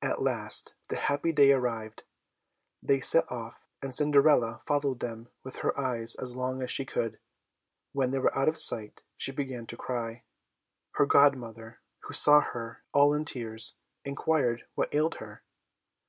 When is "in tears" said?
13.12-13.74